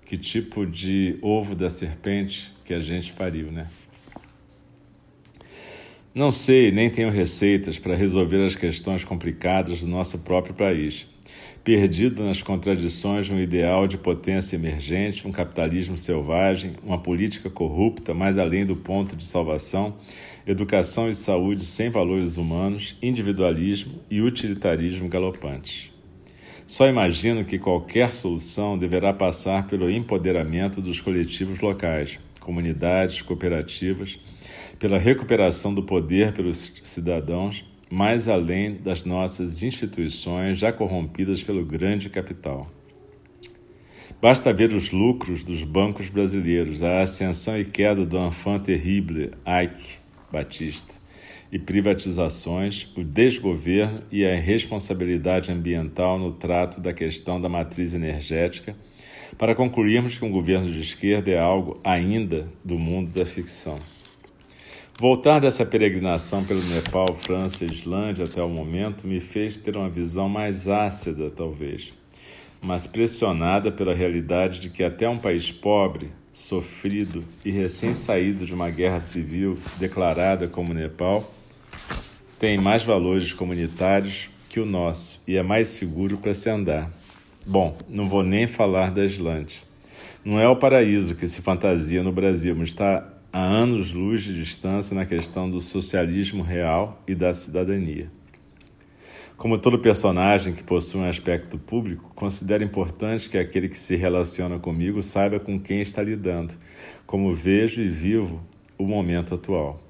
Que 0.05 0.17
tipo 0.17 0.65
de 0.65 1.17
ovo 1.21 1.55
da 1.55 1.69
serpente 1.69 2.53
que 2.65 2.73
a 2.73 2.79
gente 2.79 3.13
pariu, 3.13 3.51
né? 3.51 3.67
Não 6.13 6.29
sei, 6.29 6.73
nem 6.73 6.89
tenho 6.89 7.09
receitas 7.09 7.79
para 7.79 7.95
resolver 7.95 8.45
as 8.45 8.53
questões 8.53 9.05
complicadas 9.05 9.79
do 9.79 9.87
nosso 9.87 10.19
próprio 10.19 10.53
país. 10.53 11.07
Perdido 11.63 12.25
nas 12.25 12.43
contradições 12.43 13.27
de 13.27 13.33
um 13.33 13.39
ideal 13.39 13.87
de 13.87 13.97
potência 13.97 14.57
emergente, 14.57 15.25
um 15.25 15.31
capitalismo 15.31 15.97
selvagem, 15.97 16.73
uma 16.83 16.97
política 16.97 17.49
corrupta, 17.49 18.13
mais 18.13 18.37
além 18.37 18.65
do 18.65 18.75
ponto 18.75 19.15
de 19.15 19.23
salvação, 19.23 19.95
educação 20.45 21.09
e 21.09 21.15
saúde 21.15 21.63
sem 21.63 21.89
valores 21.89 22.35
humanos, 22.35 22.97
individualismo 23.01 24.01
e 24.09 24.21
utilitarismo 24.21 25.07
galopantes. 25.07 25.91
Só 26.67 26.89
imagino 26.89 27.45
que 27.45 27.57
qualquer 27.57 28.11
solução 28.11 28.77
deverá 28.77 29.13
passar 29.13 29.65
pelo 29.65 29.89
empoderamento 29.89 30.81
dos 30.81 30.99
coletivos 30.99 31.61
locais, 31.61 32.19
comunidades, 32.41 33.21
cooperativas 33.21 34.19
pela 34.81 34.97
recuperação 34.97 35.71
do 35.75 35.83
poder 35.83 36.33
pelos 36.33 36.73
cidadãos, 36.81 37.63
mais 37.87 38.27
além 38.27 38.73
das 38.73 39.05
nossas 39.05 39.61
instituições 39.61 40.57
já 40.57 40.73
corrompidas 40.73 41.43
pelo 41.43 41.63
grande 41.63 42.09
capital. 42.09 42.67
Basta 44.19 44.51
ver 44.51 44.73
os 44.73 44.89
lucros 44.89 45.43
dos 45.43 45.63
bancos 45.63 46.09
brasileiros, 46.09 46.81
a 46.81 47.03
ascensão 47.03 47.59
e 47.59 47.63
queda 47.63 48.03
do 48.03 48.17
enfant 48.17 48.63
terrible 48.63 49.29
Ike 49.45 49.99
Batista, 50.31 50.91
e 51.51 51.59
privatizações, 51.59 52.91
o 52.97 53.03
desgoverno 53.03 54.01
e 54.11 54.25
a 54.25 54.33
irresponsabilidade 54.35 55.51
ambiental 55.51 56.17
no 56.17 56.31
trato 56.31 56.81
da 56.81 56.91
questão 56.91 57.39
da 57.39 57.47
matriz 57.47 57.93
energética, 57.93 58.75
para 59.37 59.53
concluirmos 59.53 60.17
que 60.17 60.25
um 60.25 60.31
governo 60.31 60.71
de 60.71 60.81
esquerda 60.81 61.29
é 61.29 61.37
algo 61.37 61.79
ainda 61.83 62.47
do 62.65 62.79
mundo 62.79 63.11
da 63.11 63.27
ficção. 63.27 63.77
Voltar 65.01 65.39
dessa 65.39 65.65
peregrinação 65.65 66.45
pelo 66.45 66.61
Nepal, 66.61 67.17
França 67.19 67.65
e 67.65 67.73
Islândia 67.73 68.25
até 68.25 68.39
o 68.39 68.47
momento 68.47 69.07
me 69.07 69.19
fez 69.19 69.57
ter 69.57 69.75
uma 69.75 69.89
visão 69.89 70.29
mais 70.29 70.67
ácida, 70.67 71.31
talvez, 71.31 71.91
mas 72.61 72.85
pressionada 72.85 73.71
pela 73.71 73.95
realidade 73.95 74.59
de 74.59 74.69
que 74.69 74.83
até 74.83 75.09
um 75.09 75.17
país 75.17 75.51
pobre, 75.51 76.11
sofrido 76.31 77.23
e 77.43 77.49
recém-saído 77.49 78.45
de 78.45 78.53
uma 78.53 78.69
guerra 78.69 78.99
civil 78.99 79.57
declarada 79.79 80.47
como 80.47 80.71
Nepal 80.71 81.33
tem 82.37 82.59
mais 82.59 82.83
valores 82.83 83.33
comunitários 83.33 84.29
que 84.49 84.59
o 84.59 84.67
nosso 84.67 85.19
e 85.27 85.35
é 85.35 85.41
mais 85.41 85.69
seguro 85.69 86.17
para 86.17 86.35
se 86.35 86.47
andar. 86.47 86.91
Bom, 87.43 87.75
não 87.89 88.07
vou 88.07 88.21
nem 88.21 88.45
falar 88.45 88.91
da 88.91 89.03
Islândia. 89.03 89.61
Não 90.23 90.39
é 90.39 90.47
o 90.47 90.57
paraíso 90.57 91.15
que 91.15 91.27
se 91.27 91.41
fantasia 91.41 92.03
no 92.03 92.11
Brasil, 92.11 92.55
mas 92.55 92.67
está 92.67 93.17
a 93.31 93.41
anos-luz 93.41 94.23
de 94.23 94.33
distância 94.33 94.95
na 94.95 95.05
questão 95.05 95.49
do 95.49 95.61
socialismo 95.61 96.43
real 96.43 97.01
e 97.07 97.15
da 97.15 97.33
cidadania. 97.33 98.11
Como 99.37 99.57
todo 99.57 99.79
personagem 99.79 100.53
que 100.53 100.61
possui 100.61 101.01
um 101.01 101.09
aspecto 101.09 101.57
público, 101.57 102.11
considero 102.13 102.63
importante 102.63 103.29
que 103.29 103.37
aquele 103.37 103.69
que 103.69 103.77
se 103.77 103.95
relaciona 103.95 104.59
comigo 104.59 105.01
saiba 105.01 105.39
com 105.39 105.59
quem 105.59 105.81
está 105.81 106.03
lidando, 106.03 106.53
como 107.07 107.33
vejo 107.33 107.81
e 107.81 107.87
vivo 107.87 108.41
o 108.77 108.85
momento 108.85 109.33
atual. 109.33 109.81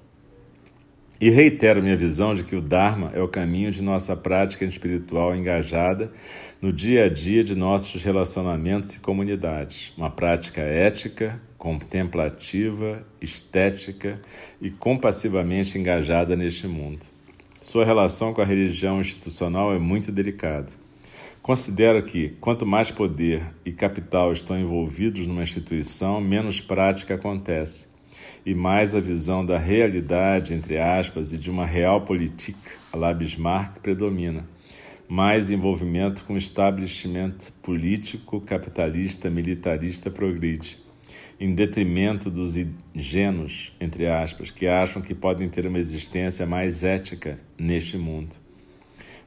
E 1.21 1.29
reitero 1.29 1.83
minha 1.83 1.95
visão 1.95 2.33
de 2.33 2.43
que 2.43 2.55
o 2.55 2.61
Dharma 2.61 3.11
é 3.13 3.21
o 3.21 3.27
caminho 3.27 3.69
de 3.69 3.83
nossa 3.83 4.17
prática 4.17 4.65
espiritual 4.65 5.35
engajada 5.35 6.11
no 6.59 6.73
dia 6.73 7.05
a 7.05 7.09
dia 7.09 7.43
de 7.43 7.55
nossos 7.55 8.03
relacionamentos 8.03 8.95
e 8.95 8.99
comunidades. 8.99 9.93
Uma 9.95 10.09
prática 10.09 10.61
ética, 10.61 11.39
contemplativa, 11.59 13.05
estética 13.21 14.19
e 14.59 14.71
compassivamente 14.71 15.77
engajada 15.77 16.35
neste 16.35 16.65
mundo. 16.67 17.01
Sua 17.61 17.85
relação 17.85 18.33
com 18.33 18.41
a 18.41 18.45
religião 18.45 18.99
institucional 18.99 19.71
é 19.71 19.77
muito 19.77 20.11
delicada. 20.11 20.69
Considero 21.39 22.01
que, 22.01 22.29
quanto 22.41 22.65
mais 22.65 22.89
poder 22.89 23.43
e 23.63 23.71
capital 23.71 24.33
estão 24.33 24.59
envolvidos 24.59 25.27
numa 25.27 25.43
instituição, 25.43 26.19
menos 26.19 26.59
prática 26.59 27.13
acontece 27.13 27.90
e 28.45 28.55
mais 28.55 28.95
a 28.95 28.99
visão 28.99 29.45
da 29.45 29.57
realidade, 29.57 30.53
entre 30.53 30.77
aspas, 30.77 31.31
e 31.31 31.37
de 31.37 31.51
uma 31.51 31.65
real 31.65 32.01
política, 32.01 32.71
a 32.91 32.97
la 32.97 33.13
Bismarck, 33.13 33.79
predomina. 33.79 34.47
Mais 35.07 35.51
envolvimento 35.51 36.23
com 36.23 36.33
o 36.33 36.37
estabelecimento 36.37 37.51
político, 37.61 38.41
capitalista, 38.41 39.29
militarista 39.29 40.09
progride, 40.09 40.79
em 41.39 41.53
detrimento 41.53 42.29
dos 42.29 42.55
ingênuos, 42.95 43.75
entre 43.79 44.07
aspas, 44.07 44.51
que 44.51 44.67
acham 44.67 45.01
que 45.01 45.13
podem 45.13 45.49
ter 45.49 45.67
uma 45.67 45.79
existência 45.79 46.45
mais 46.45 46.83
ética 46.83 47.39
neste 47.57 47.97
mundo. 47.97 48.31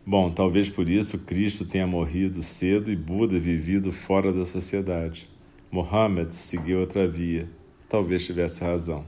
Bom, 0.06 0.30
talvez 0.30 0.68
por 0.68 0.88
isso 0.88 1.18
Cristo 1.18 1.64
tenha 1.64 1.87
morrido 1.87 2.42
cedo 2.42 2.90
e 2.90 2.97
Buda 2.97 3.38
vivido 3.38 3.90
fora 3.90 4.33
da 4.33 4.44
sociedade. 4.44 5.28
Mohammed 5.71 6.35
seguiu 6.35 6.80
outra 6.80 7.09
via, 7.09 7.49
talvez 7.88 8.24
tivesse 8.24 8.62
razão. 8.62 9.04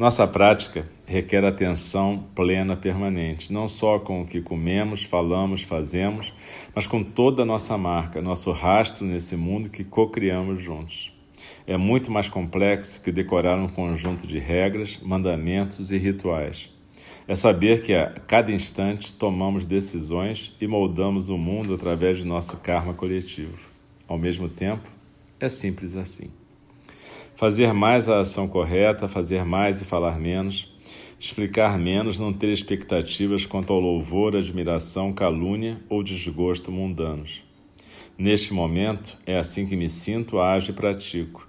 Nossa 0.00 0.26
prática 0.26 0.86
requer 1.04 1.44
atenção 1.44 2.24
plena 2.34 2.74
permanente, 2.74 3.52
não 3.52 3.68
só 3.68 3.98
com 3.98 4.22
o 4.22 4.26
que 4.26 4.40
comemos, 4.40 5.02
falamos, 5.02 5.60
fazemos, 5.60 6.32
mas 6.74 6.86
com 6.86 7.04
toda 7.04 7.42
a 7.42 7.44
nossa 7.44 7.76
marca, 7.76 8.22
nosso 8.22 8.50
rastro 8.50 9.04
nesse 9.04 9.36
mundo 9.36 9.68
que 9.68 9.84
co-criamos 9.84 10.62
juntos. 10.62 11.12
É 11.66 11.76
muito 11.76 12.10
mais 12.10 12.30
complexo 12.30 13.02
que 13.02 13.12
decorar 13.12 13.58
um 13.58 13.68
conjunto 13.68 14.26
de 14.26 14.38
regras, 14.38 14.98
mandamentos 15.02 15.90
e 15.90 15.98
rituais. 15.98 16.70
É 17.28 17.34
saber 17.34 17.82
que 17.82 17.92
a 17.92 18.08
cada 18.26 18.50
instante 18.50 19.12
tomamos 19.12 19.66
decisões 19.66 20.56
e 20.58 20.66
moldamos 20.66 21.28
o 21.28 21.36
mundo 21.36 21.74
através 21.74 22.16
de 22.16 22.26
nosso 22.26 22.56
karma 22.56 22.94
coletivo. 22.94 23.58
Ao 24.08 24.16
mesmo 24.16 24.48
tempo, 24.48 24.88
é 25.38 25.48
simples 25.50 25.94
assim. 25.94 26.30
Fazer 27.40 27.72
mais 27.72 28.06
a 28.06 28.20
ação 28.20 28.46
correta, 28.46 29.08
fazer 29.08 29.46
mais 29.46 29.80
e 29.80 29.86
falar 29.86 30.20
menos, 30.20 30.70
explicar 31.18 31.78
menos, 31.78 32.18
não 32.18 32.34
ter 32.34 32.50
expectativas 32.50 33.46
quanto 33.46 33.72
ao 33.72 33.80
louvor, 33.80 34.36
admiração, 34.36 35.10
calúnia 35.10 35.80
ou 35.88 36.02
desgosto 36.02 36.70
mundanos. 36.70 37.42
Neste 38.18 38.52
momento, 38.52 39.16
é 39.24 39.38
assim 39.38 39.66
que 39.66 39.74
me 39.74 39.88
sinto, 39.88 40.38
ajo 40.38 40.72
e 40.72 40.74
pratico. 40.74 41.48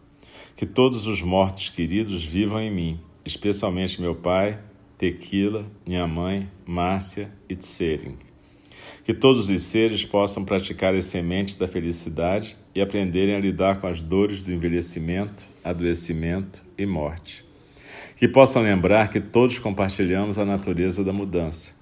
Que 0.55 0.65
todos 0.65 1.07
os 1.07 1.21
mortos 1.21 1.67
queridos 1.67 2.23
vivam 2.23 2.61
em 2.61 2.71
mim, 2.71 2.99
especialmente 3.25 3.99
meu 3.99 4.15
pai, 4.15 4.61
Tequila, 4.97 5.69
minha 5.85 6.07
mãe, 6.07 6.47
Márcia 6.65 7.29
e 7.49 7.55
Tsering. 7.57 8.30
Que 9.03 9.13
todos 9.13 9.49
os 9.49 9.61
seres 9.63 10.05
possam 10.05 10.45
praticar 10.45 10.93
as 10.93 11.05
sementes 11.05 11.55
da 11.55 11.67
felicidade 11.67 12.55
e 12.73 12.81
aprenderem 12.81 13.35
a 13.35 13.39
lidar 13.39 13.79
com 13.79 13.87
as 13.87 14.01
dores 14.01 14.43
do 14.43 14.53
envelhecimento, 14.53 15.45
adoecimento 15.63 16.61
e 16.77 16.85
morte. 16.85 17.43
Que 18.15 18.27
possam 18.27 18.61
lembrar 18.61 19.09
que 19.09 19.19
todos 19.19 19.57
compartilhamos 19.57 20.37
a 20.37 20.45
natureza 20.45 21.03
da 21.03 21.11
mudança 21.11 21.73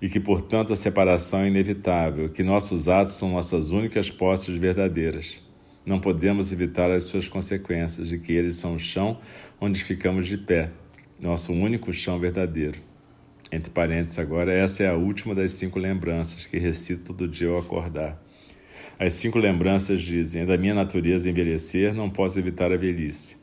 e 0.00 0.08
que, 0.08 0.20
portanto, 0.20 0.72
a 0.72 0.76
separação 0.76 1.40
é 1.40 1.48
inevitável, 1.48 2.28
que 2.28 2.42
nossos 2.42 2.88
atos 2.88 3.14
são 3.14 3.32
nossas 3.32 3.70
únicas 3.70 4.10
posses 4.10 4.56
verdadeiras. 4.56 5.40
Não 5.84 5.98
podemos 5.98 6.52
evitar 6.52 6.90
as 6.90 7.04
suas 7.04 7.28
consequências 7.28 8.12
e 8.12 8.18
que 8.18 8.32
eles 8.32 8.56
são 8.56 8.74
o 8.74 8.78
chão 8.78 9.18
onde 9.60 9.82
ficamos 9.82 10.26
de 10.26 10.36
pé, 10.36 10.70
nosso 11.18 11.52
único 11.52 11.92
chão 11.92 12.18
verdadeiro. 12.18 12.87
Entre 13.50 13.70
parênteses, 13.70 14.18
agora, 14.18 14.52
essa 14.52 14.82
é 14.82 14.88
a 14.88 14.94
última 14.94 15.34
das 15.34 15.52
cinco 15.52 15.78
lembranças 15.78 16.46
que 16.46 16.58
recito 16.58 17.04
todo 17.14 17.26
dia 17.26 17.48
ao 17.48 17.58
acordar. 17.58 18.22
As 18.98 19.14
cinco 19.14 19.38
lembranças 19.38 20.02
dizem: 20.02 20.42
é 20.42 20.46
da 20.46 20.58
minha 20.58 20.74
natureza 20.74 21.30
envelhecer, 21.30 21.94
não 21.94 22.10
posso 22.10 22.38
evitar 22.38 22.72
a 22.72 22.76
velhice. 22.76 23.36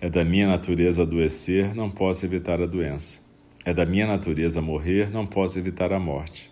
É 0.00 0.10
da 0.10 0.24
minha 0.24 0.48
natureza 0.48 1.02
adoecer, 1.02 1.74
não 1.74 1.90
posso 1.90 2.24
evitar 2.24 2.60
a 2.60 2.66
doença. 2.66 3.20
É 3.64 3.72
da 3.72 3.86
minha 3.86 4.06
natureza 4.06 4.60
morrer, 4.60 5.10
não 5.10 5.26
posso 5.26 5.58
evitar 5.58 5.92
a 5.92 5.98
morte. 5.98 6.50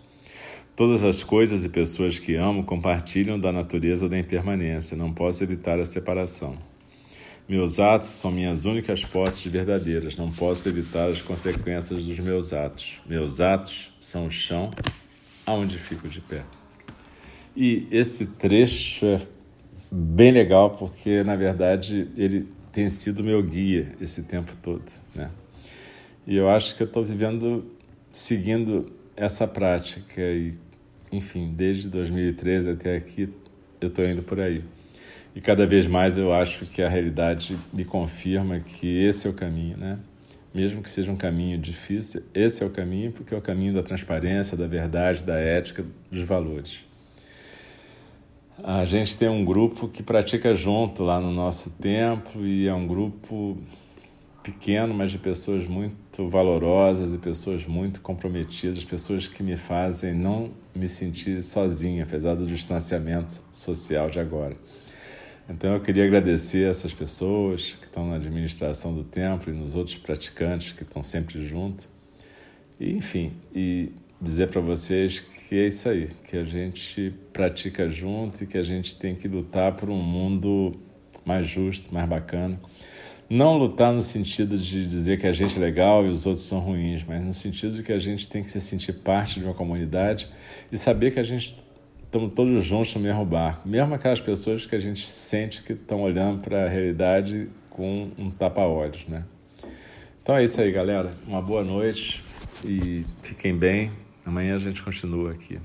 Todas 0.75 1.03
as 1.03 1.23
coisas 1.23 1.63
e 1.63 1.69
pessoas 1.69 2.19
que 2.19 2.35
amo 2.35 2.63
compartilham 2.63 3.39
da 3.39 3.51
natureza 3.51 4.07
da 4.07 4.17
impermanência, 4.17 4.95
não 4.95 5.13
posso 5.13 5.43
evitar 5.43 5.79
a 5.79 5.85
separação. 5.85 6.57
Meus 7.47 7.79
atos 7.79 8.09
são 8.09 8.31
minhas 8.31 8.65
únicas 8.65 9.05
posses 9.05 9.45
verdadeiras, 9.51 10.17
não 10.17 10.31
posso 10.31 10.67
evitar 10.67 11.09
as 11.09 11.21
consequências 11.21 12.03
dos 12.03 12.19
meus 12.19 12.51
atos. 12.51 12.95
Meus 13.05 13.39
atos 13.39 13.93
são 13.99 14.25
o 14.25 14.31
chão 14.31 14.71
aonde 15.45 15.77
fico 15.77 16.09
de 16.09 16.19
pé. 16.21 16.43
E 17.55 17.87
esse 17.91 18.25
trecho 18.25 19.05
é 19.05 19.21
bem 19.91 20.31
legal 20.31 20.71
porque, 20.71 21.23
na 21.23 21.35
verdade, 21.35 22.09
ele 22.17 22.47
tem 22.71 22.89
sido 22.89 23.23
meu 23.23 23.41
guia 23.43 23.95
esse 24.01 24.23
tempo 24.23 24.55
todo, 24.57 24.83
né? 25.13 25.29
E 26.25 26.35
eu 26.35 26.49
acho 26.49 26.75
que 26.75 26.81
eu 26.81 26.87
estou 26.87 27.05
vivendo, 27.05 27.63
seguindo 28.11 28.91
essa 29.15 29.47
prática 29.47 30.19
e, 30.19 30.55
enfim, 31.11 31.53
desde 31.55 31.87
2013 31.89 32.71
até 32.71 32.97
aqui 32.97 33.29
eu 33.79 33.87
estou 33.87 34.03
indo 34.03 34.23
por 34.23 34.39
aí. 34.39 34.63
E 35.35 35.41
cada 35.41 35.67
vez 35.67 35.85
mais 35.85 36.17
eu 36.17 36.33
acho 36.33 36.65
que 36.65 36.81
a 36.81 36.87
realidade 36.87 37.57
me 37.73 37.83
confirma 37.83 38.61
que 38.61 38.87
esse 38.87 39.27
é 39.27 39.29
o 39.29 39.33
caminho, 39.33 39.75
né? 39.75 39.99
Mesmo 40.53 40.81
que 40.81 40.89
seja 40.89 41.11
um 41.11 41.17
caminho 41.17 41.57
difícil, 41.57 42.23
esse 42.33 42.63
é 42.63 42.65
o 42.65 42.69
caminho 42.69 43.11
porque 43.11 43.35
é 43.35 43.37
o 43.37 43.41
caminho 43.41 43.73
da 43.73 43.83
transparência, 43.83 44.55
da 44.55 44.65
verdade, 44.65 45.25
da 45.25 45.35
ética, 45.35 45.85
dos 46.09 46.21
valores. 46.21 46.85
A 48.63 48.85
gente 48.85 49.17
tem 49.17 49.27
um 49.27 49.43
grupo 49.43 49.89
que 49.89 50.01
pratica 50.01 50.55
junto 50.55 51.03
lá 51.03 51.19
no 51.19 51.33
nosso 51.33 51.69
templo 51.71 52.47
e 52.47 52.65
é 52.65 52.73
um 52.73 52.87
grupo 52.87 53.57
pequeno, 54.41 54.93
mas 54.93 55.11
de 55.11 55.17
pessoas 55.17 55.67
muito 55.67 56.29
valorosas 56.29 57.13
e 57.13 57.17
pessoas 57.17 57.65
muito 57.65 57.99
comprometidas, 57.99 58.85
pessoas 58.85 59.27
que 59.27 59.43
me 59.43 59.57
fazem 59.57 60.13
não 60.13 60.51
me 60.73 60.87
sentir 60.87 61.41
sozinho, 61.41 62.03
apesar 62.03 62.35
do 62.35 62.45
distanciamento 62.45 63.41
social 63.51 64.09
de 64.09 64.21
agora. 64.21 64.55
Então 65.47 65.73
eu 65.73 65.79
queria 65.79 66.05
agradecer 66.05 66.67
essas 66.67 66.93
pessoas 66.93 67.73
que 67.79 67.85
estão 67.85 68.07
na 68.07 68.15
administração 68.15 68.95
do 68.95 69.03
templo 69.03 69.53
e 69.53 69.55
nos 69.55 69.75
outros 69.75 69.95
praticantes 69.95 70.71
que 70.71 70.81
estão 70.81 71.03
sempre 71.03 71.45
juntos. 71.45 71.87
E, 72.79 72.93
enfim, 72.93 73.31
e 73.53 73.91
dizer 74.19 74.49
para 74.49 74.59
vocês 74.59 75.19
que 75.19 75.55
é 75.55 75.67
isso 75.67 75.87
aí, 75.87 76.09
que 76.23 76.35
a 76.35 76.43
gente 76.43 77.13
pratica 77.31 77.87
junto 77.87 78.43
e 78.43 78.47
que 78.47 78.57
a 78.57 78.63
gente 78.63 78.95
tem 78.95 79.13
que 79.13 79.27
lutar 79.27 79.75
por 79.75 79.89
um 79.89 80.01
mundo 80.01 80.79
mais 81.23 81.47
justo, 81.47 81.93
mais 81.93 82.09
bacana. 82.09 82.59
Não 83.29 83.57
lutar 83.57 83.93
no 83.93 84.01
sentido 84.01 84.57
de 84.57 84.87
dizer 84.87 85.19
que 85.19 85.27
a 85.27 85.31
gente 85.31 85.57
é 85.57 85.59
legal 85.59 86.05
e 86.05 86.09
os 86.09 86.25
outros 86.25 86.45
são 86.45 86.59
ruins, 86.59 87.03
mas 87.03 87.23
no 87.23 87.33
sentido 87.33 87.75
de 87.75 87.83
que 87.83 87.91
a 87.91 87.99
gente 87.99 88.27
tem 88.27 88.43
que 88.43 88.49
se 88.49 88.61
sentir 88.61 88.93
parte 88.93 89.39
de 89.39 89.45
uma 89.45 89.53
comunidade 89.53 90.27
e 90.71 90.77
saber 90.77 91.11
que 91.11 91.19
a 91.19 91.23
gente 91.23 91.55
estamos 92.15 92.33
todos 92.33 92.63
juntos 92.63 92.95
no 92.95 93.01
mesmo 93.01 93.25
barco, 93.25 93.67
mesmo 93.67 93.93
aquelas 93.93 94.21
pessoas 94.21 94.65
que 94.65 94.73
a 94.73 94.79
gente 94.79 95.05
sente 95.05 95.61
que 95.61 95.73
estão 95.73 96.01
olhando 96.01 96.41
para 96.41 96.63
a 96.63 96.69
realidade 96.69 97.49
com 97.69 98.09
um 98.17 98.31
tapa-olhos, 98.31 99.05
né? 99.07 99.25
Então 100.23 100.37
é 100.37 100.43
isso 100.45 100.61
aí, 100.61 100.71
galera. 100.71 101.11
Uma 101.27 101.41
boa 101.41 101.61
noite 101.61 102.23
e 102.63 103.03
fiquem 103.21 103.55
bem. 103.57 103.91
Amanhã 104.25 104.55
a 104.55 104.59
gente 104.59 104.81
continua 104.81 105.33
aqui 105.33 105.59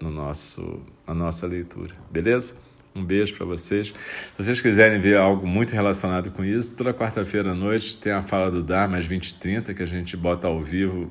no 0.00 0.12
nosso, 0.12 0.80
na 1.08 1.12
nossa 1.12 1.44
leitura, 1.44 1.94
beleza? 2.08 2.54
Um 2.94 3.04
beijo 3.04 3.34
para 3.34 3.44
vocês. 3.44 3.88
Se 3.88 3.94
vocês 4.38 4.60
quiserem 4.60 5.00
ver 5.00 5.16
algo 5.16 5.44
muito 5.44 5.72
relacionado 5.72 6.30
com 6.30 6.44
isso, 6.44 6.76
toda 6.76 6.94
quarta-feira 6.94 7.50
à 7.50 7.54
noite 7.54 7.98
tem 7.98 8.12
a 8.12 8.22
fala 8.22 8.48
do 8.48 8.62
Dharma 8.62 8.96
às 8.96 9.08
20h30, 9.08 9.74
que 9.74 9.82
a 9.82 9.86
gente 9.86 10.16
bota 10.16 10.46
ao 10.46 10.62
vivo 10.62 11.10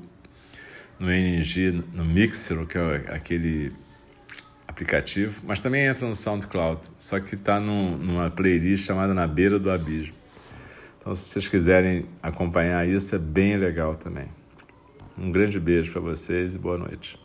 no 0.98 1.12
NG, 1.12 1.84
no 1.94 2.06
Mixer, 2.06 2.66
que 2.66 2.78
é 2.78 3.14
aquele 3.14 3.74
aplicativo, 4.76 5.42
mas 5.46 5.62
também 5.62 5.86
entra 5.86 6.06
no 6.06 6.16
SoundCloud, 6.18 6.90
só 7.00 7.18
que 7.22 7.36
está 7.36 7.62
numa 7.62 8.30
playlist 8.30 8.86
chamada 8.86 9.14
Na 9.14 9.26
Beira 9.26 9.58
do 9.58 9.72
Abismo. 9.72 10.16
Então, 11.00 11.16
se 11.16 11.30
vocês 11.30 11.48
quiserem 11.48 12.06
acompanhar 12.22 12.86
isso, 12.86 13.16
é 13.16 13.20
bem 13.20 13.56
legal 13.56 13.96
também. 13.96 14.28
Um 15.18 15.32
grande 15.32 15.60
beijo 15.60 15.94
para 15.94 16.02
vocês 16.02 16.56
e 16.56 16.58
boa 16.58 16.78
noite. 16.78 17.25